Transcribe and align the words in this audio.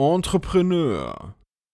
Entrepreneur. 0.00 1.34